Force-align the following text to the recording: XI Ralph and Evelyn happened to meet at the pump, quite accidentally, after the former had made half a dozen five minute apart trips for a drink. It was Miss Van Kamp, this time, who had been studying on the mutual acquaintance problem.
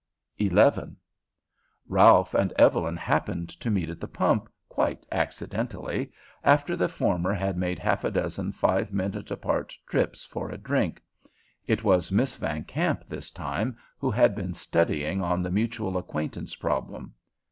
XI 0.39 0.49
Ralph 1.87 2.33
and 2.33 2.51
Evelyn 2.53 2.97
happened 2.97 3.49
to 3.49 3.69
meet 3.69 3.87
at 3.87 3.99
the 3.99 4.07
pump, 4.07 4.49
quite 4.67 5.05
accidentally, 5.11 6.11
after 6.43 6.75
the 6.75 6.89
former 6.89 7.35
had 7.35 7.55
made 7.55 7.77
half 7.77 8.03
a 8.03 8.09
dozen 8.09 8.51
five 8.51 8.91
minute 8.91 9.29
apart 9.29 9.77
trips 9.87 10.25
for 10.25 10.49
a 10.49 10.57
drink. 10.57 11.03
It 11.67 11.83
was 11.83 12.11
Miss 12.11 12.35
Van 12.35 12.63
Kamp, 12.63 13.05
this 13.05 13.29
time, 13.29 13.77
who 13.99 14.09
had 14.09 14.33
been 14.33 14.55
studying 14.55 15.21
on 15.21 15.43
the 15.43 15.51
mutual 15.51 15.95
acquaintance 15.99 16.55
problem. 16.55 17.13